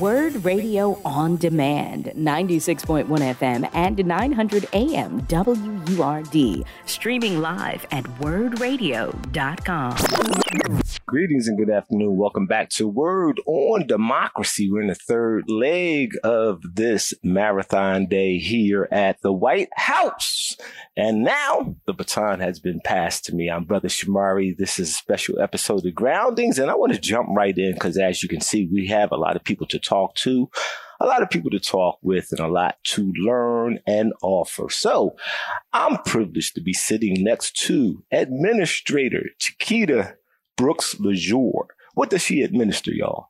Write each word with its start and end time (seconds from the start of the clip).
Word 0.00 0.44
Radio 0.44 1.00
on 1.04 1.36
Demand, 1.36 2.06
96.1 2.16 3.06
FM 3.06 3.70
and 3.72 4.04
900 4.04 4.68
AM 4.72 5.20
WURD. 5.28 6.64
Streaming 6.86 7.40
live 7.40 7.86
at 7.92 8.02
wordradio.com. 8.18 9.96
Greetings 11.08 11.46
and 11.46 11.56
good 11.56 11.70
afternoon. 11.70 12.16
Welcome 12.16 12.46
back 12.46 12.68
to 12.70 12.88
Word 12.88 13.40
on 13.46 13.86
Democracy. 13.86 14.68
We're 14.68 14.80
in 14.80 14.88
the 14.88 14.96
third 14.96 15.48
leg 15.48 16.14
of 16.24 16.60
this 16.74 17.14
marathon 17.22 18.06
day 18.06 18.38
here 18.38 18.88
at 18.90 19.22
the 19.22 19.32
White 19.32 19.68
House. 19.76 20.56
And 20.96 21.22
now 21.22 21.76
the 21.84 21.92
baton 21.92 22.40
has 22.40 22.58
been 22.58 22.80
passed 22.80 23.24
to 23.26 23.36
me. 23.36 23.48
I'm 23.48 23.62
Brother 23.62 23.86
Shomari. 23.86 24.56
This 24.56 24.80
is 24.80 24.88
a 24.88 24.94
special 24.94 25.40
episode 25.40 25.86
of 25.86 25.94
Groundings, 25.94 26.58
and 26.58 26.72
I 26.72 26.74
want 26.74 26.92
to 26.92 26.98
jump 26.98 27.28
right 27.30 27.56
in 27.56 27.74
because 27.74 27.96
as 27.96 28.24
you 28.24 28.28
can 28.28 28.40
see, 28.40 28.66
we 28.66 28.88
have 28.88 29.12
a 29.12 29.16
lot 29.16 29.36
of 29.36 29.44
people 29.44 29.68
to 29.68 29.78
talk 29.78 30.16
to 30.16 30.50
a 30.98 31.06
lot 31.06 31.22
of 31.22 31.30
people 31.30 31.50
to 31.50 31.60
talk 31.60 31.98
with 32.02 32.32
and 32.32 32.40
a 32.40 32.48
lot 32.48 32.78
to 32.82 33.12
learn 33.18 33.78
and 33.86 34.12
offer. 34.22 34.70
So 34.70 35.14
I'm 35.72 35.98
privileged 35.98 36.56
to 36.56 36.60
be 36.60 36.72
sitting 36.72 37.22
next 37.22 37.54
to 37.66 38.02
Administrator 38.10 39.26
Chiquita 39.38 40.16
Brooks 40.56 40.94
LaSure. 40.94 41.66
What 41.94 42.10
does 42.10 42.22
she 42.22 42.42
administer, 42.42 42.92
y'all? 42.92 43.28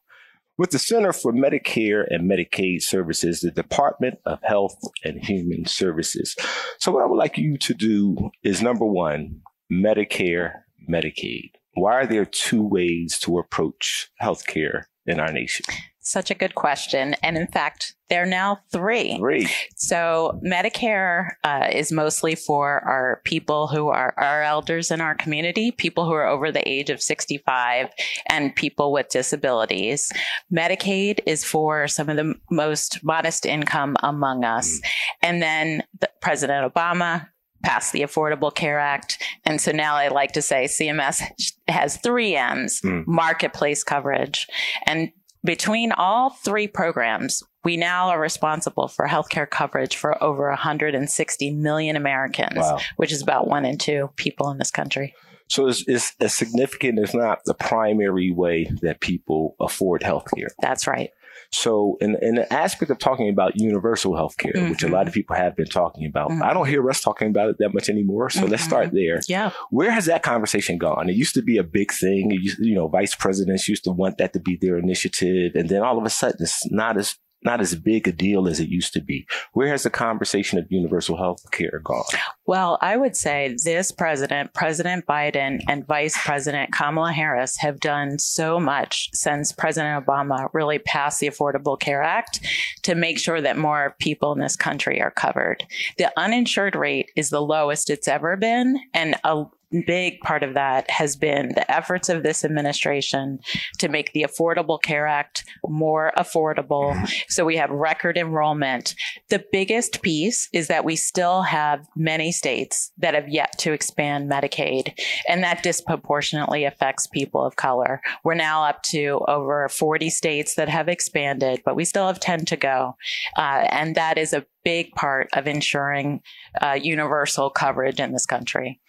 With 0.58 0.70
the 0.70 0.78
Center 0.78 1.12
for 1.12 1.32
Medicare 1.32 2.04
and 2.08 2.30
Medicaid 2.30 2.82
Services, 2.82 3.40
the 3.40 3.50
Department 3.50 4.18
of 4.24 4.38
Health 4.42 4.78
and 5.04 5.22
Human 5.22 5.66
Services. 5.66 6.34
So, 6.78 6.92
what 6.92 7.02
I 7.02 7.06
would 7.06 7.18
like 7.18 7.36
you 7.36 7.58
to 7.58 7.74
do 7.74 8.30
is 8.42 8.62
number 8.62 8.86
one, 8.86 9.42
Medicare, 9.70 10.52
Medicaid. 10.88 11.50
Why 11.74 11.94
are 11.94 12.06
there 12.06 12.24
two 12.24 12.62
ways 12.62 13.18
to 13.20 13.38
approach 13.38 14.08
healthcare 14.22 14.84
in 15.04 15.20
our 15.20 15.30
nation? 15.30 15.66
Such 16.06 16.30
a 16.30 16.34
good 16.34 16.54
question. 16.54 17.14
And 17.24 17.36
in 17.36 17.48
fact, 17.48 17.96
there 18.08 18.22
are 18.22 18.26
now 18.26 18.60
three. 18.70 19.16
Three. 19.16 19.48
So 19.74 20.40
Medicare 20.44 21.30
uh, 21.42 21.66
is 21.72 21.90
mostly 21.90 22.36
for 22.36 22.78
our 22.84 23.20
people 23.24 23.66
who 23.66 23.88
are 23.88 24.14
our 24.16 24.40
elders 24.40 24.92
in 24.92 25.00
our 25.00 25.16
community, 25.16 25.72
people 25.72 26.04
who 26.04 26.12
are 26.12 26.28
over 26.28 26.52
the 26.52 26.66
age 26.68 26.90
of 26.90 27.02
65, 27.02 27.88
and 28.28 28.54
people 28.54 28.92
with 28.92 29.08
disabilities. 29.08 30.12
Medicaid 30.54 31.18
is 31.26 31.42
for 31.42 31.88
some 31.88 32.08
of 32.08 32.16
the 32.16 32.36
most 32.52 33.02
modest 33.02 33.44
income 33.44 33.96
among 34.04 34.44
us. 34.44 34.78
Mm. 34.78 34.88
And 35.22 35.42
then 35.42 35.82
the, 36.00 36.08
President 36.20 36.72
Obama 36.72 37.26
passed 37.64 37.92
the 37.92 38.02
Affordable 38.02 38.54
Care 38.54 38.78
Act. 38.78 39.20
And 39.44 39.60
so 39.60 39.72
now 39.72 39.96
I 39.96 40.06
like 40.06 40.30
to 40.32 40.42
say 40.42 40.66
CMS 40.66 41.20
has 41.66 41.96
three 41.96 42.36
M's 42.36 42.80
mm. 42.80 43.04
marketplace 43.08 43.82
coverage. 43.82 44.46
And 44.86 45.10
between 45.46 45.92
all 45.92 46.30
three 46.30 46.68
programs, 46.68 47.42
we 47.64 47.76
now 47.76 48.08
are 48.08 48.20
responsible 48.20 48.88
for 48.88 49.08
healthcare 49.08 49.48
coverage 49.48 49.96
for 49.96 50.22
over 50.22 50.48
160 50.48 51.50
million 51.52 51.96
Americans, 51.96 52.58
wow. 52.58 52.78
which 52.96 53.12
is 53.12 53.22
about 53.22 53.48
one 53.48 53.64
in 53.64 53.78
two 53.78 54.10
people 54.16 54.50
in 54.50 54.58
this 54.58 54.70
country. 54.70 55.14
So 55.48 55.68
it's, 55.68 55.84
it's 55.86 56.12
as 56.20 56.34
significant, 56.34 56.98
if 56.98 57.14
not 57.14 57.38
the 57.44 57.54
primary 57.54 58.32
way 58.32 58.70
that 58.82 59.00
people 59.00 59.54
afford 59.60 60.02
healthcare. 60.02 60.48
That's 60.60 60.86
right. 60.86 61.10
So, 61.52 61.96
in, 62.00 62.16
in 62.22 62.36
the 62.36 62.52
aspect 62.52 62.90
of 62.90 62.98
talking 62.98 63.28
about 63.28 63.58
universal 63.58 64.16
health 64.16 64.36
care, 64.36 64.52
mm-hmm. 64.52 64.70
which 64.70 64.82
a 64.82 64.88
lot 64.88 65.02
of 65.02 65.08
mm-hmm. 65.08 65.14
people 65.14 65.36
have 65.36 65.56
been 65.56 65.66
talking 65.66 66.06
about, 66.06 66.30
mm-hmm. 66.30 66.42
I 66.42 66.52
don't 66.52 66.68
hear 66.68 66.88
us 66.88 67.00
talking 67.00 67.28
about 67.28 67.50
it 67.50 67.56
that 67.58 67.74
much 67.74 67.88
anymore. 67.88 68.30
So, 68.30 68.42
mm-hmm. 68.42 68.50
let's 68.50 68.64
start 68.64 68.88
mm-hmm. 68.88 68.96
there. 68.96 69.20
Yeah. 69.28 69.50
Where 69.70 69.90
has 69.90 70.06
that 70.06 70.22
conversation 70.22 70.78
gone? 70.78 71.08
It 71.08 71.16
used 71.16 71.34
to 71.34 71.42
be 71.42 71.58
a 71.58 71.64
big 71.64 71.92
thing. 71.92 72.30
Used, 72.30 72.58
you 72.58 72.74
know, 72.74 72.88
vice 72.88 73.14
presidents 73.14 73.68
used 73.68 73.84
to 73.84 73.92
want 73.92 74.18
that 74.18 74.32
to 74.32 74.40
be 74.40 74.58
their 74.60 74.78
initiative. 74.78 75.52
And 75.54 75.68
then 75.68 75.82
all 75.82 75.98
of 75.98 76.04
a 76.04 76.10
sudden, 76.10 76.38
it's 76.40 76.70
not 76.70 76.96
as 76.96 77.16
not 77.46 77.60
as 77.60 77.74
big 77.74 78.06
a 78.06 78.12
deal 78.12 78.46
as 78.48 78.60
it 78.60 78.68
used 78.68 78.92
to 78.92 79.00
be. 79.00 79.26
Where 79.52 79.68
has 79.68 79.84
the 79.84 79.90
conversation 79.90 80.58
of 80.58 80.66
universal 80.68 81.16
health 81.16 81.50
care 81.52 81.80
gone? 81.82 82.04
Well, 82.44 82.76
I 82.82 82.96
would 82.96 83.16
say 83.16 83.56
this 83.64 83.90
president, 83.90 84.52
President 84.52 85.06
Biden, 85.06 85.60
and 85.68 85.86
Vice 85.86 86.16
President 86.22 86.72
Kamala 86.72 87.12
Harris 87.12 87.56
have 87.58 87.80
done 87.80 88.18
so 88.18 88.60
much 88.60 89.08
since 89.14 89.52
President 89.52 90.04
Obama 90.04 90.48
really 90.52 90.78
passed 90.78 91.20
the 91.20 91.28
Affordable 91.28 91.78
Care 91.78 92.02
Act 92.02 92.40
to 92.82 92.94
make 92.94 93.18
sure 93.18 93.40
that 93.40 93.56
more 93.56 93.94
people 94.00 94.32
in 94.32 94.40
this 94.40 94.56
country 94.56 95.00
are 95.00 95.12
covered. 95.12 95.64
The 95.98 96.12
uninsured 96.18 96.76
rate 96.76 97.10
is 97.16 97.30
the 97.30 97.40
lowest 97.40 97.90
it's 97.90 98.08
ever 98.08 98.36
been, 98.36 98.78
and 98.92 99.16
a 99.24 99.44
big 99.86 100.20
part 100.20 100.42
of 100.42 100.54
that 100.54 100.90
has 100.90 101.16
been 101.16 101.50
the 101.54 101.70
efforts 101.70 102.08
of 102.08 102.22
this 102.22 102.44
administration 102.44 103.38
to 103.78 103.88
make 103.88 104.12
the 104.12 104.22
Affordable 104.28 104.80
Care 104.80 105.06
Act 105.06 105.44
more 105.66 106.12
affordable. 106.16 106.96
So 107.28 107.44
we 107.44 107.56
have 107.56 107.70
record 107.70 108.16
enrollment. 108.16 108.94
The 109.28 109.44
biggest 109.52 110.02
piece 110.02 110.48
is 110.52 110.68
that 110.68 110.84
we 110.84 110.96
still 110.96 111.42
have 111.42 111.86
many 111.96 112.32
states 112.32 112.92
that 112.98 113.14
have 113.14 113.28
yet 113.28 113.58
to 113.58 113.72
expand 113.72 114.30
Medicaid, 114.30 114.98
and 115.28 115.42
that 115.42 115.62
disproportionately 115.62 116.64
affects 116.64 117.06
people 117.06 117.44
of 117.44 117.56
color. 117.56 118.00
We're 118.24 118.34
now 118.34 118.64
up 118.64 118.82
to 118.84 119.20
over 119.28 119.68
40 119.68 120.10
states 120.10 120.54
that 120.54 120.68
have 120.68 120.88
expanded, 120.88 121.62
but 121.64 121.76
we 121.76 121.84
still 121.84 122.06
have 122.06 122.20
10 122.20 122.44
to 122.46 122.56
go. 122.56 122.96
Uh, 123.36 123.66
and 123.70 123.94
that 123.94 124.18
is 124.18 124.32
a 124.32 124.44
big 124.66 124.90
part 124.96 125.28
of 125.32 125.46
ensuring 125.46 126.20
uh, 126.60 126.76
universal 126.82 127.50
coverage 127.50 128.00
in 128.00 128.10
this 128.10 128.26
country. 128.26 128.80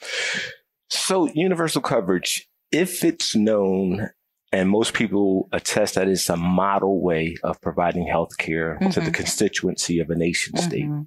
So, 0.89 1.29
universal 1.35 1.83
coverage, 1.83 2.49
if 2.71 3.03
it's 3.03 3.35
known 3.35 4.09
and 4.51 4.69
most 4.69 4.95
people 4.95 5.49
attest 5.51 5.95
that 5.95 6.07
it's 6.07 6.29
a 6.29 6.35
model 6.35 7.03
way 7.03 7.35
of 7.43 7.61
providing 7.61 8.07
health 8.07 8.37
care 8.39 8.79
mm-hmm. 8.81 8.89
to 8.89 8.99
the 8.99 9.05
mm-hmm. 9.07 9.11
constituency 9.11 9.99
of 9.99 10.09
a 10.09 10.15
nation 10.15 10.57
state. 10.57 10.85
Mm-hmm 10.85 11.03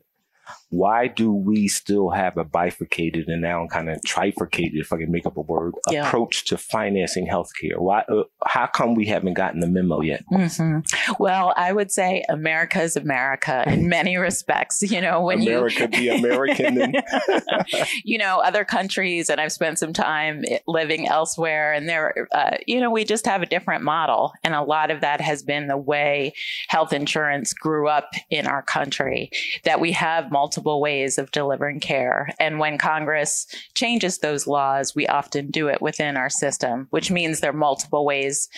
why 0.71 1.09
do 1.09 1.33
we 1.33 1.67
still 1.67 2.11
have 2.11 2.37
a 2.37 2.45
bifurcated 2.45 3.27
and 3.27 3.43
now 3.43 3.67
kind 3.67 3.91
of 3.91 4.01
trifurcated, 4.05 4.81
if 4.81 4.93
I 4.93 4.99
can 4.99 5.11
make 5.11 5.27
up 5.27 5.37
a 5.37 5.41
word, 5.41 5.75
yeah. 5.91 6.07
approach 6.07 6.45
to 6.47 6.57
financing 6.57 7.27
healthcare? 7.27 7.77
Why? 7.77 8.05
Uh, 8.09 8.23
how 8.47 8.67
come 8.67 8.95
we 8.95 9.07
haven't 9.07 9.35
gotten 9.35 9.59
the 9.59 9.67
memo 9.67 10.01
yet? 10.01 10.25
Mm-hmm. 10.31 11.13
Well, 11.19 11.53
I 11.57 11.73
would 11.73 11.91
say 11.91 12.25
America 12.29 12.81
is 12.83 12.97
America 12.97 13.65
in 13.67 13.89
many 13.89 14.17
respects. 14.17 14.81
You 14.81 15.01
know, 15.01 15.23
when 15.23 15.43
America 15.43 15.83
you 15.83 15.89
be 15.89 16.09
American, 16.09 16.95
you 18.05 18.19
know, 18.19 18.39
other 18.39 18.65
countries, 18.65 19.29
and 19.29 19.41
I've 19.41 19.53
spent 19.53 19.81
some 19.81 19.93
time 19.93 20.45
living 20.69 21.09
elsewhere, 21.09 21.73
and 21.73 21.89
there, 21.89 22.29
uh, 22.31 22.59
you 22.69 22.81
know, 22.81 22.91
we 22.91 23.05
just 23.05 23.27
have 23.27 23.43
a 23.43 23.47
different 23.47 23.83
model, 23.83 24.33
and 24.45 24.55
a 24.55 24.63
lot 24.63 24.93
of 24.93 25.01
that 25.01 25.21
has 25.21 25.43
been 25.43 25.67
the 25.67 25.77
way 25.77 26.33
health 26.69 26.93
insurance 26.93 27.53
grew 27.53 27.89
up 27.89 28.13
in 28.31 28.47
our 28.47 28.63
country. 28.63 29.31
That 29.65 29.81
we 29.81 29.91
have 29.93 30.31
multiple 30.31 30.60
ways 30.65 31.19
of 31.19 31.31
delivering 31.31 31.81
care. 31.81 32.31
And 32.39 32.59
when 32.59 32.79
Congress 32.79 33.47
changes 33.75 34.19
those 34.19 34.47
laws, 34.47 34.95
we 34.95 35.07
often 35.07 35.51
do 35.51 35.69
it 35.69 35.81
within 35.81 36.17
our 36.17 36.31
system, 36.31 36.87
which 36.91 37.11
means 37.11 37.41
there 37.41 37.51
are 37.51 37.55
multiple 37.55 38.05
ways 38.05 38.49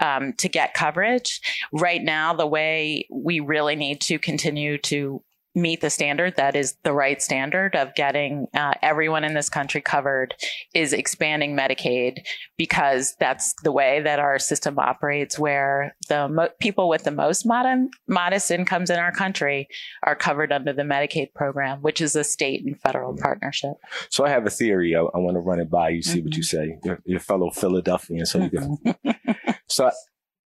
um, 0.00 0.32
to 0.34 0.48
get 0.48 0.74
coverage. 0.74 1.40
Right 1.72 2.02
now, 2.02 2.34
the 2.34 2.46
way 2.46 3.06
we 3.10 3.40
really 3.40 3.76
need 3.76 4.00
to 4.02 4.18
continue 4.18 4.78
to 4.78 5.22
meet 5.54 5.80
the 5.80 5.90
standard 5.90 6.36
that 6.36 6.54
is 6.54 6.76
the 6.84 6.92
right 6.92 7.20
standard 7.20 7.74
of 7.74 7.94
getting 7.94 8.46
uh, 8.54 8.72
everyone 8.82 9.24
in 9.24 9.34
this 9.34 9.48
country 9.48 9.80
covered 9.80 10.34
is 10.74 10.92
expanding 10.92 11.56
medicaid 11.56 12.18
because 12.56 13.16
that's 13.18 13.54
the 13.64 13.72
way 13.72 14.00
that 14.00 14.20
our 14.20 14.38
system 14.38 14.78
operates 14.78 15.38
where 15.38 15.96
the 16.08 16.28
mo- 16.28 16.48
people 16.60 16.88
with 16.88 17.02
the 17.02 17.10
most 17.10 17.44
modern, 17.44 17.90
modest 18.06 18.50
incomes 18.50 18.90
in 18.90 18.98
our 18.98 19.10
country 19.10 19.66
are 20.04 20.14
covered 20.14 20.52
under 20.52 20.72
the 20.72 20.82
medicaid 20.82 21.32
program 21.34 21.80
which 21.82 22.00
is 22.00 22.14
a 22.14 22.22
state 22.22 22.64
and 22.64 22.80
federal 22.80 23.16
partnership. 23.16 23.72
So 24.08 24.24
i 24.24 24.28
have 24.28 24.46
a 24.46 24.50
theory. 24.50 24.94
I, 24.94 25.00
I 25.00 25.18
want 25.18 25.34
to 25.34 25.40
run 25.40 25.60
it 25.60 25.70
by 25.70 25.88
you 25.90 26.02
see 26.02 26.18
mm-hmm. 26.18 26.26
what 26.26 26.36
you 26.36 26.42
say. 26.42 26.78
Your, 26.84 27.00
your 27.04 27.20
fellow 27.20 27.50
philadelphian 27.50 28.24
so 28.24 28.48
you 28.52 28.78
so 29.68 29.90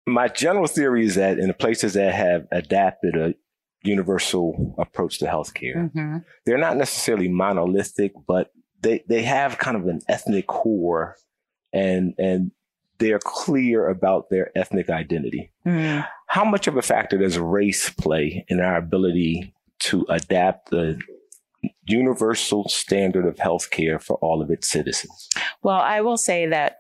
my 0.06 0.28
general 0.28 0.68
theory 0.68 1.06
is 1.06 1.16
that 1.16 1.40
in 1.40 1.48
the 1.48 1.54
places 1.54 1.94
that 1.94 2.14
have 2.14 2.46
adapted 2.52 3.16
a 3.16 3.34
universal 3.84 4.76
approach 4.78 5.20
to 5.20 5.26
healthcare. 5.26 5.90
Mm-hmm. 5.90 6.18
They're 6.46 6.58
not 6.58 6.78
necessarily 6.78 7.28
monolithic, 7.28 8.14
but 8.28 8.52
they, 8.82 9.04
they 9.08 9.24
have 9.24 9.58
kind 9.58 9.78
of 9.78 9.88
an 9.88 10.02
ethnic 10.08 10.48
core 10.48 11.16
and, 11.72 12.14
and 12.18 12.52
they're 13.00 13.20
clear 13.20 13.90
about 13.90 14.30
their 14.30 14.52
ethnic 14.58 14.90
identity. 14.90 15.52
Mm. 15.66 16.08
How 16.28 16.46
much 16.46 16.68
of 16.68 16.78
a 16.78 16.82
factor 16.82 17.18
does 17.18 17.38
race 17.38 17.90
play 17.90 18.46
in 18.48 18.60
our 18.60 18.78
ability 18.78 19.54
to 19.80 20.06
adapt 20.10 20.70
the 20.70 21.00
universal 21.86 22.68
standard 22.70 23.26
of 23.26 23.36
healthcare 23.36 24.02
for 24.02 24.18
all 24.18 24.42
of 24.42 24.50
its 24.50 24.70
citizens? 24.70 25.30
Well, 25.62 25.80
I 25.80 26.02
will 26.02 26.18
say 26.18 26.48
that 26.48 26.78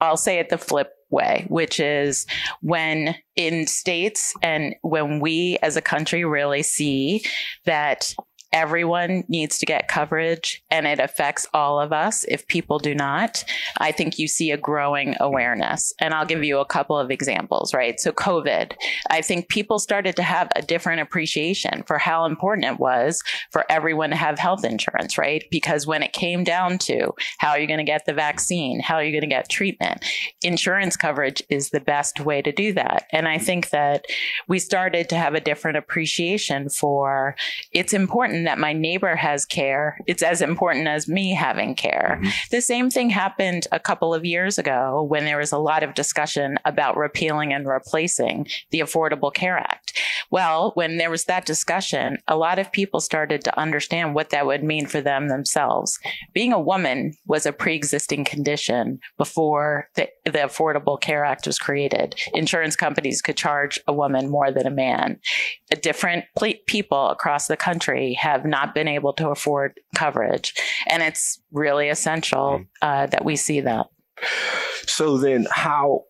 I'll 0.00 0.16
say 0.16 0.38
it 0.38 0.48
the 0.48 0.58
flip 0.58 0.92
way, 1.10 1.46
which 1.48 1.80
is 1.80 2.26
when 2.60 3.14
in 3.36 3.66
states 3.66 4.34
and 4.42 4.74
when 4.82 5.20
we 5.20 5.58
as 5.62 5.76
a 5.76 5.82
country 5.82 6.24
really 6.24 6.62
see 6.62 7.24
that 7.64 8.14
everyone 8.52 9.24
needs 9.28 9.58
to 9.58 9.66
get 9.66 9.88
coverage 9.88 10.62
and 10.70 10.86
it 10.86 10.98
affects 10.98 11.46
all 11.54 11.80
of 11.80 11.92
us 11.92 12.24
if 12.24 12.46
people 12.48 12.78
do 12.78 12.94
not, 12.94 13.44
I 13.78 13.92
think 13.92 14.18
you 14.18 14.26
see 14.26 14.50
a 14.50 14.56
growing 14.56 15.16
awareness. 15.20 15.92
And 16.00 16.14
I'll 16.14 16.26
give 16.26 16.42
you 16.42 16.58
a 16.58 16.64
couple 16.64 16.98
of 16.98 17.10
examples, 17.10 17.72
right? 17.72 18.00
So, 18.00 18.12
COVID, 18.12 18.72
I 19.10 19.22
think 19.22 19.48
people 19.48 19.78
started 19.78 20.16
to 20.16 20.22
have 20.22 20.48
a 20.56 20.62
different 20.62 21.00
appreciation 21.00 21.84
for 21.86 21.98
how 21.98 22.24
important 22.24 22.66
it 22.66 22.78
was 22.78 23.22
for 23.50 23.64
everyone 23.70 24.10
to 24.10 24.16
have 24.16 24.38
health 24.38 24.64
insurance, 24.64 25.16
right? 25.16 25.44
Because 25.50 25.86
when 25.86 26.02
it 26.02 26.12
came 26.12 26.44
down 26.44 26.78
to 26.78 27.14
how 27.38 27.50
are 27.50 27.58
you 27.58 27.66
going 27.66 27.78
to 27.78 27.84
get 27.84 28.06
the 28.06 28.12
vaccine, 28.12 28.80
how 28.80 28.96
are 28.96 29.04
you 29.04 29.12
going 29.12 29.20
to 29.22 29.26
get 29.26 29.48
treatment, 29.48 30.04
insurance 30.42 30.96
coverage 30.96 31.42
is 31.48 31.70
the 31.70 31.80
best 31.80 32.20
way 32.20 32.42
to 32.42 32.52
do 32.52 32.72
that. 32.72 33.06
And 33.12 33.28
I 33.28 33.38
think 33.38 33.70
that 33.70 34.06
we 34.48 34.58
started 34.58 35.08
to 35.10 35.16
have 35.16 35.34
a 35.34 35.40
different 35.40 35.76
appreciation 35.76 36.68
for 36.68 37.36
it's 37.72 37.92
important 37.92 38.39
that 38.44 38.58
my 38.58 38.72
neighbor 38.72 39.16
has 39.16 39.44
care. 39.44 39.98
It's 40.06 40.22
as 40.22 40.42
important 40.42 40.86
as 40.86 41.08
me 41.08 41.34
having 41.34 41.74
care. 41.74 42.18
Mm-hmm. 42.20 42.30
The 42.50 42.60
same 42.60 42.90
thing 42.90 43.10
happened 43.10 43.66
a 43.72 43.80
couple 43.80 44.14
of 44.14 44.24
years 44.24 44.58
ago 44.58 45.02
when 45.02 45.24
there 45.24 45.38
was 45.38 45.52
a 45.52 45.58
lot 45.58 45.82
of 45.82 45.94
discussion 45.94 46.58
about 46.64 46.96
repealing 46.96 47.52
and 47.52 47.66
replacing 47.66 48.48
the 48.70 48.80
Affordable 48.80 49.32
Care 49.32 49.58
Act. 49.58 49.98
Well, 50.30 50.72
when 50.74 50.96
there 50.96 51.10
was 51.10 51.24
that 51.24 51.46
discussion, 51.46 52.18
a 52.28 52.36
lot 52.36 52.58
of 52.58 52.72
people 52.72 53.00
started 53.00 53.42
to 53.44 53.58
understand 53.58 54.14
what 54.14 54.30
that 54.30 54.46
would 54.46 54.62
mean 54.62 54.86
for 54.86 55.00
them 55.00 55.28
themselves. 55.28 55.98
Being 56.32 56.52
a 56.52 56.60
woman 56.60 57.14
was 57.26 57.46
a 57.46 57.52
pre-existing 57.52 58.24
condition 58.24 59.00
before 59.18 59.88
the, 59.96 60.08
the 60.24 60.38
Affordable 60.38 61.00
Care 61.00 61.24
Act 61.24 61.46
was 61.46 61.58
created. 61.58 62.14
Insurance 62.32 62.76
companies 62.76 63.22
could 63.22 63.36
charge 63.36 63.80
a 63.86 63.92
woman 63.92 64.30
more 64.30 64.52
than 64.52 64.66
a 64.66 64.70
man. 64.70 65.18
Different 65.82 66.24
people 66.66 67.08
across 67.08 67.48
the 67.48 67.56
country 67.56 68.14
have 68.14 68.44
not 68.44 68.74
been 68.74 68.88
able 68.88 69.12
to 69.14 69.30
afford 69.30 69.80
coverage, 69.94 70.54
and 70.88 71.02
it's 71.02 71.40
really 71.52 71.88
essential 71.88 72.60
mm-hmm. 72.60 72.62
uh, 72.82 73.06
that 73.06 73.24
we 73.24 73.36
see 73.36 73.60
that. 73.60 73.86
So 74.86 75.18
then, 75.18 75.46
how 75.50 76.04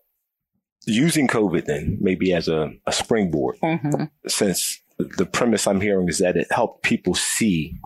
using 0.85 1.27
COVID 1.27 1.65
then 1.65 1.97
maybe 2.01 2.33
as 2.33 2.47
a, 2.47 2.71
a 2.85 2.91
springboard, 2.91 3.57
mm-hmm. 3.63 4.05
since 4.27 4.81
the 4.97 5.25
premise 5.25 5.67
I'm 5.67 5.81
hearing 5.81 6.07
is 6.09 6.19
that 6.19 6.37
it 6.37 6.51
helped 6.51 6.83
people 6.83 7.15
see 7.15 7.79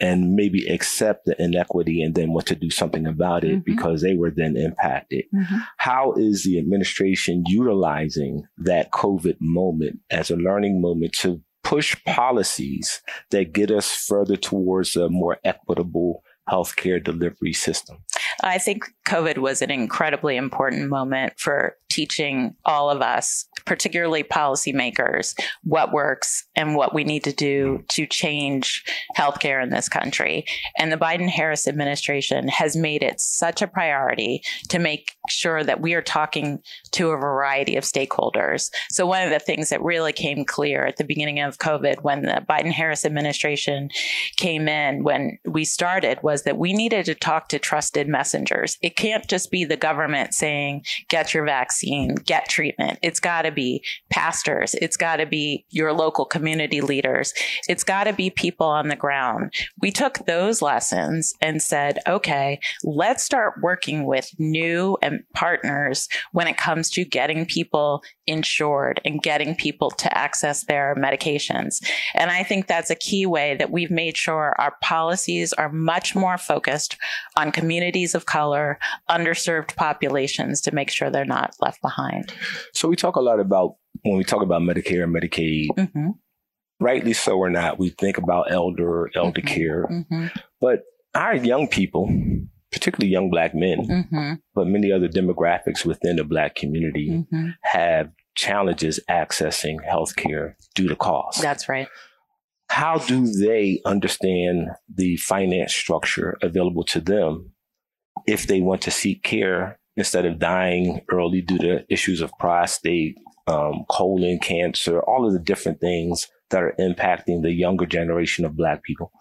and 0.00 0.34
maybe 0.34 0.66
accept 0.66 1.24
the 1.24 1.40
inequity 1.40 2.02
and 2.02 2.14
then 2.14 2.32
want 2.32 2.46
to 2.46 2.56
do 2.56 2.68
something 2.68 3.06
about 3.06 3.44
it 3.44 3.52
mm-hmm. 3.52 3.60
because 3.64 4.02
they 4.02 4.14
were 4.14 4.30
then 4.30 4.56
impacted. 4.56 5.24
Mm-hmm. 5.34 5.58
How 5.78 6.12
is 6.14 6.44
the 6.44 6.58
administration 6.58 7.44
utilizing 7.46 8.44
that 8.58 8.90
COVID 8.90 9.36
moment 9.40 10.00
as 10.10 10.30
a 10.30 10.36
learning 10.36 10.80
moment 10.80 11.12
to 11.20 11.40
push 11.62 11.96
policies 12.04 13.00
that 13.30 13.52
get 13.52 13.70
us 13.70 13.90
further 13.90 14.36
towards 14.36 14.96
a 14.96 15.08
more 15.08 15.38
equitable 15.44 16.22
healthcare 16.48 17.02
delivery 17.02 17.52
system? 17.52 17.98
I 18.42 18.58
think 18.58 18.84
COVID 19.06 19.38
was 19.38 19.62
an 19.62 19.70
incredibly 19.70 20.36
important 20.36 20.88
moment 20.90 21.34
for 21.38 21.76
teaching 21.94 22.56
all 22.64 22.90
of 22.90 23.00
us, 23.00 23.46
particularly 23.66 24.24
policymakers, 24.24 25.38
what 25.62 25.92
works 25.92 26.44
and 26.56 26.74
what 26.74 26.92
we 26.92 27.04
need 27.04 27.22
to 27.22 27.32
do 27.32 27.84
to 27.86 28.04
change 28.04 28.82
healthcare 29.16 29.62
in 29.62 29.70
this 29.70 29.88
country. 29.88 30.44
And 30.76 30.90
the 30.90 30.96
Biden 30.96 31.28
Harris 31.28 31.68
administration 31.68 32.48
has 32.48 32.74
made 32.74 33.04
it 33.04 33.20
such 33.20 33.62
a 33.62 33.68
priority 33.68 34.42
to 34.70 34.80
make 34.80 35.12
sure 35.28 35.62
that 35.62 35.80
we 35.80 35.94
are 35.94 36.02
talking 36.02 36.58
to 36.90 37.10
a 37.10 37.16
variety 37.16 37.76
of 37.76 37.84
stakeholders. 37.84 38.70
So, 38.90 39.06
one 39.06 39.22
of 39.22 39.30
the 39.30 39.38
things 39.38 39.68
that 39.70 39.80
really 39.80 40.12
came 40.12 40.44
clear 40.44 40.84
at 40.84 40.96
the 40.96 41.04
beginning 41.04 41.38
of 41.38 41.58
COVID 41.58 42.02
when 42.02 42.22
the 42.22 42.44
Biden 42.48 42.72
Harris 42.72 43.04
administration 43.04 43.88
came 44.36 44.66
in, 44.66 45.04
when 45.04 45.38
we 45.44 45.64
started, 45.64 46.18
was 46.24 46.42
that 46.42 46.58
we 46.58 46.72
needed 46.72 47.04
to 47.04 47.14
talk 47.14 47.48
to 47.50 47.60
trusted 47.60 48.08
messengers. 48.08 48.78
It 48.82 48.96
can't 48.96 49.28
just 49.28 49.52
be 49.52 49.64
the 49.64 49.76
government 49.76 50.34
saying, 50.34 50.84
get 51.08 51.32
your 51.32 51.44
vaccine 51.44 51.83
get 52.24 52.48
treatment. 52.48 52.98
It's 53.02 53.20
got 53.20 53.42
to 53.42 53.52
be 53.52 53.84
pastors. 54.10 54.74
It's 54.74 54.96
got 54.96 55.16
to 55.16 55.26
be 55.26 55.64
your 55.70 55.92
local 55.92 56.24
community 56.24 56.80
leaders. 56.80 57.32
It's 57.68 57.84
got 57.84 58.04
to 58.04 58.12
be 58.12 58.30
people 58.30 58.66
on 58.66 58.88
the 58.88 58.96
ground. 58.96 59.52
We 59.80 59.90
took 59.90 60.26
those 60.26 60.62
lessons 60.62 61.34
and 61.40 61.62
said, 61.62 61.98
okay, 62.06 62.58
let's 62.82 63.22
start 63.22 63.54
working 63.62 64.04
with 64.06 64.30
new 64.38 64.96
and 65.02 65.22
partners 65.34 66.08
when 66.32 66.46
it 66.46 66.56
comes 66.56 66.90
to 66.90 67.04
getting 67.04 67.46
people 67.46 68.02
insured 68.26 69.00
and 69.04 69.22
getting 69.22 69.54
people 69.54 69.90
to 69.90 70.16
access 70.16 70.64
their 70.64 70.94
medications. 70.96 71.84
And 72.14 72.30
I 72.30 72.42
think 72.42 72.66
that's 72.66 72.90
a 72.90 72.94
key 72.94 73.26
way 73.26 73.54
that 73.56 73.70
we've 73.70 73.90
made 73.90 74.16
sure 74.16 74.54
our 74.58 74.74
policies 74.80 75.52
are 75.54 75.70
much 75.70 76.14
more 76.14 76.38
focused 76.38 76.96
on 77.36 77.52
communities 77.52 78.14
of 78.14 78.26
color, 78.26 78.78
underserved 79.10 79.76
populations 79.76 80.60
to 80.62 80.74
make 80.74 80.90
sure 80.90 81.10
they're 81.10 81.24
not 81.24 81.54
left 81.60 81.73
behind. 81.82 82.32
So 82.72 82.88
we 82.88 82.96
talk 82.96 83.16
a 83.16 83.20
lot 83.20 83.40
about 83.40 83.76
when 84.02 84.16
we 84.16 84.24
talk 84.24 84.42
about 84.42 84.62
Medicare 84.62 85.04
and 85.04 85.14
Medicaid. 85.14 85.68
Mm-hmm. 85.76 86.10
Rightly 86.80 87.12
so 87.12 87.38
or 87.38 87.50
not, 87.50 87.78
we 87.78 87.90
think 87.90 88.18
about 88.18 88.50
elder, 88.50 89.10
elder 89.14 89.40
mm-hmm. 89.40 89.54
care. 89.54 89.86
Mm-hmm. 89.90 90.26
But 90.60 90.82
our 91.14 91.36
young 91.36 91.68
people, 91.68 92.08
particularly 92.72 93.12
young 93.12 93.30
black 93.30 93.54
men, 93.54 93.86
mm-hmm. 93.86 94.32
but 94.54 94.66
many 94.66 94.90
other 94.90 95.08
demographics 95.08 95.84
within 95.84 96.16
the 96.16 96.24
black 96.24 96.56
community 96.56 97.10
mm-hmm. 97.10 97.50
have 97.62 98.10
challenges 98.34 98.98
accessing 99.08 99.76
healthcare 99.88 100.54
due 100.74 100.88
to 100.88 100.96
cost. 100.96 101.40
That's 101.40 101.68
right. 101.68 101.86
How 102.68 102.98
do 102.98 103.26
they 103.26 103.80
understand 103.84 104.70
the 104.92 105.16
finance 105.18 105.72
structure 105.72 106.36
available 106.42 106.82
to 106.86 107.00
them 107.00 107.52
if 108.26 108.46
they 108.46 108.60
want 108.60 108.82
to 108.82 108.90
seek 108.90 109.22
care 109.22 109.78
instead 109.96 110.26
of 110.26 110.38
dying 110.38 111.00
early 111.10 111.40
due 111.40 111.58
to 111.58 111.84
issues 111.88 112.20
of 112.20 112.30
prostate, 112.38 113.16
um, 113.46 113.84
colon 113.90 114.38
cancer, 114.38 115.00
all 115.00 115.26
of 115.26 115.32
the 115.32 115.38
different 115.38 115.80
things 115.80 116.28
that 116.50 116.62
are 116.62 116.74
impacting 116.78 117.42
the 117.42 117.52
younger 117.52 117.86
generation 117.86 118.44
of 118.44 118.56
Black 118.56 118.82
people? 118.82 119.12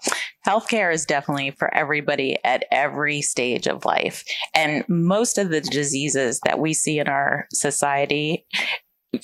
Healthcare 0.45 0.93
is 0.93 1.05
definitely 1.05 1.51
for 1.51 1.73
everybody 1.73 2.37
at 2.43 2.65
every 2.71 3.21
stage 3.21 3.67
of 3.67 3.85
life. 3.85 4.23
And 4.53 4.83
most 4.87 5.37
of 5.37 5.49
the 5.49 5.61
diseases 5.61 6.39
that 6.45 6.59
we 6.59 6.73
see 6.73 6.99
in 6.99 7.07
our 7.07 7.47
society 7.51 8.45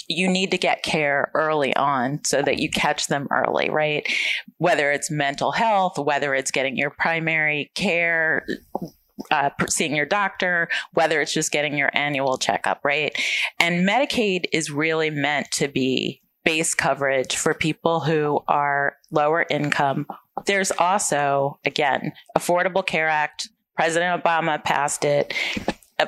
you 0.08 0.28
need 0.28 0.52
to 0.52 0.58
get 0.58 0.84
care 0.84 1.32
early 1.34 1.76
on 1.76 2.20
so 2.24 2.42
that 2.42 2.60
you 2.60 2.70
catch 2.70 3.08
them 3.08 3.28
early, 3.32 3.70
right? 3.70 4.08
Whether 4.58 4.92
it's 4.92 5.10
mental 5.10 5.52
health, 5.52 5.98
whether 5.98 6.34
it's 6.36 6.52
getting 6.52 6.78
your 6.78 6.92
primary 6.92 7.72
care, 7.76 8.46
uh, 9.32 9.50
seeing 9.68 9.96
your 9.96 10.06
doctor, 10.06 10.70
whether 10.94 11.22
it's 11.22 11.34
just 11.34 11.52
getting 11.52 11.78
your 11.78 11.92
annual 11.94 12.38
checkup, 12.38 12.80
right? 12.84 13.16
And 13.60 13.88
Medicaid 13.88 14.46
is 14.52 14.72
really 14.72 15.10
meant 15.10 15.52
to 15.52 15.68
be 15.68 16.22
base 16.46 16.74
coverage 16.74 17.36
for 17.36 17.54
people 17.54 18.00
who 18.00 18.40
are 18.48 18.96
lower 19.12 19.46
income. 19.50 20.08
There's 20.46 20.72
also, 20.72 21.60
again, 21.66 22.14
Affordable 22.38 22.86
Care 22.86 23.10
Act. 23.10 23.50
President 23.76 24.22
Obama 24.22 24.62
passed 24.62 25.06
it 25.06 25.34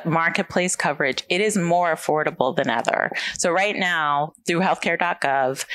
marketplace 0.06 0.75
coverage, 0.75 1.24
it 1.30 1.41
is 1.41 1.58
more 1.58 1.94
affordable 1.94 2.56
than 2.56 2.70
ever. 2.70 3.12
So 3.38 3.51
right 3.51 3.75
now, 3.75 4.34
through 4.48 4.62
healthcare.gov, 4.62 5.65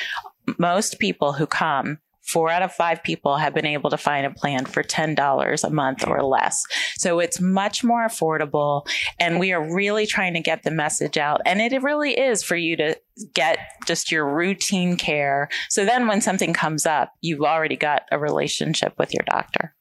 most 0.58 0.98
people 0.98 1.32
who 1.32 1.46
come 1.46 1.98
four 2.26 2.50
out 2.50 2.62
of 2.62 2.72
five 2.72 3.02
people 3.02 3.36
have 3.36 3.54
been 3.54 3.66
able 3.66 3.90
to 3.90 3.96
find 3.96 4.26
a 4.26 4.30
plan 4.30 4.64
for 4.66 4.82
$10 4.82 5.64
a 5.64 5.70
month 5.70 6.06
or 6.06 6.22
less. 6.22 6.64
So 6.96 7.20
it's 7.20 7.40
much 7.40 7.84
more 7.84 8.06
affordable. 8.06 8.86
And 9.18 9.38
we 9.38 9.52
are 9.52 9.74
really 9.74 10.06
trying 10.06 10.34
to 10.34 10.40
get 10.40 10.62
the 10.62 10.70
message 10.70 11.16
out. 11.16 11.40
And 11.46 11.60
it 11.60 11.82
really 11.82 12.18
is 12.18 12.42
for 12.42 12.56
you 12.56 12.76
to 12.76 12.96
get 13.32 13.58
just 13.86 14.10
your 14.10 14.28
routine 14.28 14.96
care. 14.96 15.48
So 15.70 15.84
then 15.84 16.06
when 16.08 16.20
something 16.20 16.52
comes 16.52 16.84
up, 16.84 17.12
you've 17.20 17.42
already 17.42 17.76
got 17.76 18.02
a 18.10 18.18
relationship 18.18 18.94
with 18.98 19.14
your 19.14 19.24
doctor. 19.26 19.74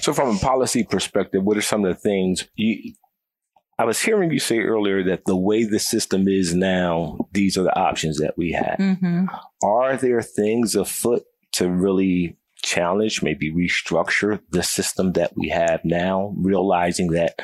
So, 0.00 0.12
from 0.12 0.36
a 0.36 0.38
policy 0.38 0.84
perspective, 0.84 1.42
what 1.42 1.56
are 1.56 1.62
some 1.62 1.86
of 1.86 1.94
the 1.94 1.98
things 1.98 2.46
you, 2.54 2.92
I 3.78 3.84
was 3.84 4.00
hearing 4.00 4.30
you 4.30 4.38
say 4.38 4.58
earlier 4.58 5.02
that 5.04 5.24
the 5.24 5.36
way 5.36 5.64
the 5.64 5.78
system 5.78 6.28
is 6.28 6.54
now, 6.54 7.28
these 7.32 7.56
are 7.58 7.62
the 7.62 7.78
options 7.78 8.18
that 8.18 8.36
we 8.36 8.52
have. 8.52 8.76
Mm-hmm. 8.78 9.26
Are 9.62 9.96
there 9.96 10.22
things 10.22 10.74
afoot 10.74 11.24
to 11.54 11.70
really 11.70 12.36
challenge, 12.62 13.22
maybe 13.22 13.52
restructure 13.52 14.40
the 14.50 14.62
system 14.62 15.12
that 15.12 15.32
we 15.36 15.48
have 15.48 15.80
now, 15.84 16.34
realizing 16.36 17.08
that 17.08 17.40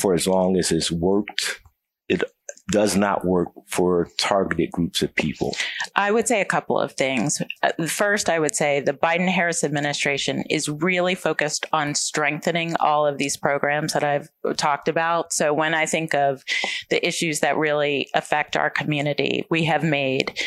for 0.00 0.14
as 0.14 0.26
long 0.26 0.56
as 0.56 0.72
it's 0.72 0.90
worked, 0.90 1.60
it 2.08 2.22
does 2.70 2.96
not 2.96 3.24
work 3.24 3.48
for 3.68 4.08
targeted 4.16 4.72
groups 4.72 5.02
of 5.02 5.14
people? 5.14 5.54
I 5.96 6.10
would 6.10 6.26
say 6.26 6.40
a 6.40 6.46
couple 6.46 6.78
of 6.78 6.92
things. 6.92 7.42
Uh, 7.62 7.86
first, 7.86 8.30
I 8.30 8.38
would 8.38 8.54
say 8.54 8.80
the 8.80 8.94
Biden 8.94 9.28
Harris 9.28 9.62
administration 9.62 10.44
is 10.48 10.68
really 10.68 11.14
focused 11.14 11.66
on 11.72 11.94
strengthening 11.94 12.74
all 12.80 13.06
of 13.06 13.18
these 13.18 13.36
programs 13.36 13.92
that 13.92 14.02
I've 14.02 14.28
talked 14.56 14.88
about. 14.88 15.32
So 15.32 15.52
when 15.52 15.74
I 15.74 15.84
think 15.84 16.14
of 16.14 16.42
the 16.88 17.06
issues 17.06 17.40
that 17.40 17.58
really 17.58 18.08
affect 18.14 18.56
our 18.56 18.70
community, 18.70 19.46
we 19.50 19.64
have 19.64 19.84
made 19.84 20.38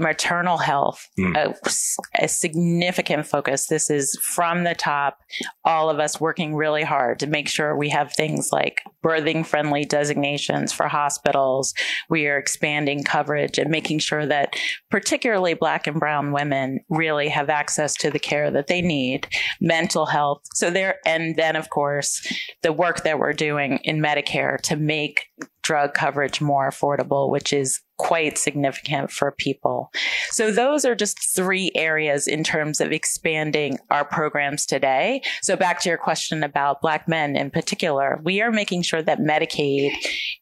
maternal 0.00 0.58
health, 0.58 1.08
mm. 1.18 1.36
a, 1.36 1.54
a, 2.24 2.28
significant 2.28 3.24
focus. 3.24 3.68
This 3.68 3.88
is 3.88 4.18
from 4.20 4.64
the 4.64 4.74
top, 4.74 5.20
all 5.64 5.88
of 5.88 6.00
us 6.00 6.20
working 6.20 6.56
really 6.56 6.82
hard 6.82 7.20
to 7.20 7.28
make 7.28 7.48
sure 7.48 7.76
we 7.76 7.88
have 7.90 8.12
things 8.12 8.50
like 8.52 8.82
birthing 9.04 9.46
friendly 9.46 9.84
designations 9.84 10.72
for 10.72 10.88
hospitals. 10.88 11.72
We 12.08 12.26
are 12.26 12.36
expanding 12.36 13.04
coverage 13.04 13.56
and 13.58 13.70
making 13.70 14.00
sure 14.00 14.26
that 14.26 14.56
particularly 14.90 15.54
Black 15.54 15.86
and 15.86 16.00
Brown 16.00 16.32
women 16.32 16.80
really 16.88 17.28
have 17.28 17.48
access 17.48 17.94
to 17.96 18.10
the 18.10 18.18
care 18.18 18.50
that 18.50 18.66
they 18.66 18.82
need, 18.82 19.28
mental 19.60 20.06
health. 20.06 20.40
So 20.54 20.68
there, 20.68 20.96
and 21.06 21.36
then 21.36 21.54
of 21.54 21.70
course, 21.70 22.26
the 22.62 22.72
work 22.72 23.04
that 23.04 23.20
we're 23.20 23.32
doing 23.32 23.78
in 23.84 24.00
Medicare 24.00 24.60
to 24.62 24.74
make 24.74 25.26
drug 25.62 25.94
coverage 25.94 26.40
more 26.40 26.68
affordable, 26.68 27.30
which 27.30 27.52
is 27.52 27.80
quite 27.96 28.38
significant 28.38 29.10
for 29.10 29.30
people. 29.30 29.92
So 30.30 30.50
those 30.50 30.84
are 30.84 30.94
just 30.94 31.34
three 31.34 31.70
areas 31.74 32.26
in 32.26 32.42
terms 32.42 32.80
of 32.80 32.90
expanding 32.92 33.78
our 33.90 34.04
programs 34.04 34.66
today. 34.66 35.22
So 35.42 35.56
back 35.56 35.80
to 35.80 35.88
your 35.88 35.98
question 35.98 36.42
about 36.42 36.80
black 36.80 37.06
men 37.06 37.36
in 37.36 37.50
particular, 37.50 38.20
we 38.24 38.40
are 38.40 38.50
making 38.50 38.82
sure 38.82 39.02
that 39.02 39.20
Medicaid 39.20 39.92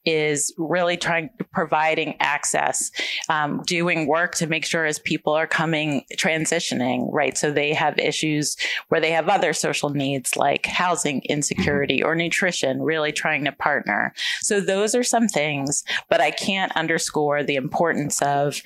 is 0.04 0.52
really 0.56 0.96
trying 0.96 1.30
providing 1.52 2.14
access, 2.20 2.90
um, 3.28 3.62
doing 3.66 4.06
work 4.06 4.34
to 4.36 4.46
make 4.46 4.64
sure 4.64 4.86
as 4.86 4.98
people 4.98 5.34
are 5.34 5.46
coming 5.46 6.04
transitioning, 6.16 7.08
right? 7.12 7.36
So 7.36 7.52
they 7.52 7.74
have 7.74 7.98
issues 7.98 8.56
where 8.88 9.00
they 9.00 9.10
have 9.10 9.28
other 9.28 9.52
social 9.52 9.90
needs 9.90 10.36
like 10.36 10.66
housing 10.66 11.20
insecurity 11.28 12.02
or 12.02 12.14
nutrition, 12.14 12.82
really 12.82 13.12
trying 13.12 13.44
to 13.44 13.52
partner. 13.52 14.14
So 14.40 14.60
those 14.60 14.94
are 14.94 15.02
some 15.02 15.28
things, 15.28 15.84
but 16.08 16.20
I 16.20 16.30
can't 16.30 16.72
underscore 16.76 17.41
the 17.42 17.56
importance 17.56 18.20
of 18.22 18.60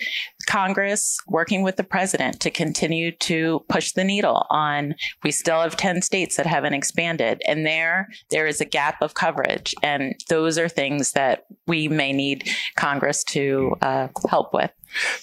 Congress 0.47 1.19
working 1.29 1.63
with 1.63 1.77
the 1.77 1.85
president 1.85 2.41
to 2.41 2.51
continue 2.51 3.11
to 3.11 3.65
push 3.69 3.93
the 3.93 4.05
needle 4.05 4.47
on 4.51 4.95
we 5.25 5.31
still 5.31 5.61
have 5.61 5.77
10 5.77 6.03
states 6.03 6.37
that 6.37 6.47
haven't 6.47 6.75
expanded 6.75 7.43
and 7.47 7.67
there 7.67 8.09
there 8.31 8.47
is 8.47 8.61
a 8.61 8.65
gap 8.65 9.01
of 9.03 9.15
coverage 9.15 9.75
and 9.83 10.15
those 10.29 10.59
are 10.59 10.69
things 10.69 11.13
that 11.13 11.47
we 11.67 11.89
may 11.89 12.13
need 12.13 12.49
Congress 12.77 13.25
to 13.25 13.75
uh, 13.83 14.09
help 14.29 14.53
with. 14.53 14.71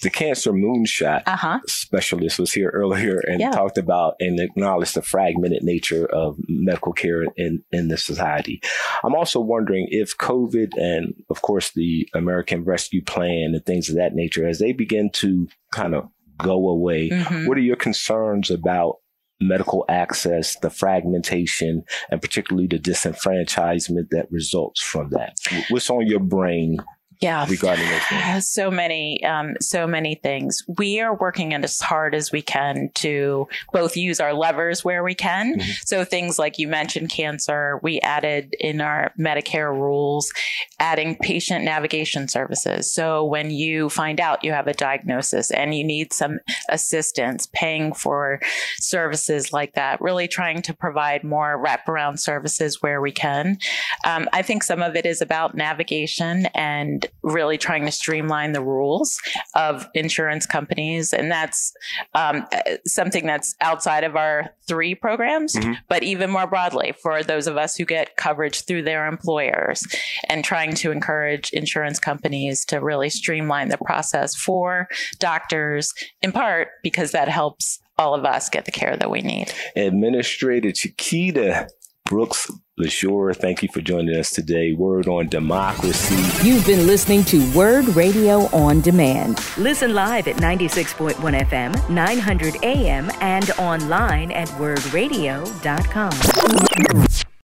The 0.02 0.10
cancer 0.10 0.52
moonshot 0.52 1.22
uh-huh. 1.26 1.60
specialist 1.66 2.38
was 2.38 2.52
here 2.52 2.70
earlier 2.70 3.18
and 3.26 3.40
yeah. 3.40 3.50
talked 3.50 3.78
about 3.78 4.14
and 4.20 4.38
acknowledged 4.40 4.94
the 4.94 5.02
fragmented 5.02 5.62
nature 5.62 6.06
of 6.06 6.36
medical 6.48 6.92
care 6.92 7.24
in, 7.36 7.62
in 7.72 7.88
the 7.88 7.96
society. 7.96 8.60
I'm 9.02 9.14
also 9.14 9.40
wondering 9.40 9.88
if 9.90 10.16
COVID 10.18 10.70
and, 10.76 11.14
of 11.30 11.42
course, 11.42 11.70
the 11.72 12.08
American 12.14 12.64
Rescue 12.64 13.02
Plan 13.02 13.52
and 13.54 13.64
things 13.64 13.88
of 13.88 13.96
that 13.96 14.14
nature, 14.14 14.46
as 14.46 14.58
they 14.58 14.72
begin 14.72 15.10
to 15.14 15.48
kind 15.72 15.94
of 15.94 16.08
go 16.38 16.68
away, 16.68 17.10
mm-hmm. 17.10 17.46
what 17.46 17.58
are 17.58 17.62
your 17.62 17.76
concerns 17.76 18.50
about 18.50 18.96
medical 19.40 19.84
access, 19.88 20.56
the 20.60 20.70
fragmentation, 20.70 21.84
and 22.10 22.22
particularly 22.22 22.66
the 22.66 22.78
disenfranchisement 22.78 24.08
that 24.10 24.26
results 24.30 24.80
from 24.80 25.10
that? 25.10 25.36
What's 25.68 25.90
on 25.90 26.06
your 26.06 26.20
brain 26.20 26.78
yeah. 27.20 27.46
regarding 27.48 27.86
those 27.88 28.48
so 28.48 28.70
many 28.70 29.22
um, 29.24 29.54
so 29.60 29.86
many 29.86 30.14
things. 30.16 30.62
We 30.78 31.00
are 31.00 31.14
working 31.14 31.54
as 31.54 31.80
hard 31.80 32.14
as 32.14 32.32
we 32.32 32.42
can 32.42 32.90
to 32.94 33.48
both 33.72 33.96
use 33.96 34.20
our 34.20 34.34
levers 34.34 34.84
where 34.84 35.02
we 35.02 35.14
can. 35.14 35.58
Mm-hmm. 35.58 35.70
so 35.84 36.04
things 36.04 36.38
like 36.38 36.58
you 36.58 36.68
mentioned 36.68 37.10
cancer 37.10 37.78
we 37.82 38.00
added 38.00 38.54
in 38.60 38.80
our 38.80 39.12
medicare 39.18 39.72
rules 39.72 40.32
adding 40.78 41.16
patient 41.16 41.64
navigation 41.64 42.28
services. 42.28 42.92
So 42.92 43.24
when 43.24 43.50
you 43.50 43.88
find 43.88 44.20
out 44.20 44.44
you 44.44 44.52
have 44.52 44.66
a 44.66 44.74
diagnosis 44.74 45.50
and 45.50 45.74
you 45.74 45.84
need 45.84 46.12
some 46.12 46.38
assistance 46.68 47.48
paying 47.52 47.94
for 47.94 48.40
services 48.78 49.52
like 49.52 49.74
that 49.74 50.00
really 50.00 50.28
trying 50.28 50.62
to 50.62 50.74
provide 50.74 51.24
more 51.24 51.62
wraparound 51.62 52.18
services 52.18 52.82
where 52.82 53.00
we 53.00 53.12
can. 53.12 53.58
Um, 54.04 54.28
i 54.32 54.42
think 54.42 54.62
some 54.62 54.82
of 54.82 54.96
it 54.96 55.06
is 55.06 55.20
about 55.20 55.54
navigation 55.54 56.46
and 56.54 57.06
really 57.22 57.56
trying 57.56 57.84
to 57.86 57.90
streamline 57.90 58.52
the 58.52 58.60
rules 58.60 59.18
of 59.54 59.88
insurance 59.94 60.46
companies. 60.46 61.12
And 61.12 61.30
that's 61.30 61.72
um, 62.14 62.46
something 62.86 63.26
that's 63.26 63.54
outside 63.60 64.04
of 64.04 64.14
our 64.16 64.50
three 64.68 64.94
programs, 64.94 65.54
mm-hmm. 65.54 65.72
but 65.88 66.02
even 66.02 66.30
more 66.30 66.46
broadly 66.46 66.94
for 67.02 67.22
those 67.22 67.46
of 67.46 67.56
us 67.56 67.76
who 67.76 67.84
get 67.84 68.16
coverage 68.16 68.64
through 68.64 68.82
their 68.82 69.06
employers 69.06 69.86
and 70.28 70.44
trying 70.44 70.74
to 70.74 70.90
encourage 70.90 71.50
insurance 71.50 71.98
companies 71.98 72.64
to 72.66 72.78
really 72.78 73.08
streamline 73.08 73.68
the 73.68 73.78
process 73.78 74.34
for 74.34 74.88
doctors, 75.18 75.92
in 76.22 76.32
part 76.32 76.68
because 76.82 77.12
that 77.12 77.28
helps 77.28 77.80
all 77.96 78.14
of 78.14 78.24
us 78.24 78.48
get 78.48 78.64
the 78.64 78.72
care 78.72 78.96
that 78.96 79.10
we 79.10 79.22
need. 79.22 79.52
Administrator 79.76 80.72
Chiquita 80.72 81.68
Brooks 82.04 82.50
LaSure, 82.76 83.32
thank 83.34 83.62
you 83.62 83.68
for 83.72 83.80
joining 83.80 84.16
us 84.16 84.30
today. 84.30 84.72
Word 84.72 85.06
on 85.06 85.28
Democracy. 85.28 86.16
You've 86.44 86.66
been 86.66 86.88
listening 86.88 87.22
to 87.26 87.48
Word 87.52 87.86
Radio 87.94 88.46
on 88.52 88.80
Demand. 88.80 89.40
Listen 89.56 89.94
live 89.94 90.26
at 90.26 90.38
96.1 90.38 91.14
FM, 91.14 91.88
900 91.88 92.64
AM, 92.64 93.12
and 93.20 93.48
online 93.52 94.32
at 94.32 94.48
wordradio.com. 94.48 96.10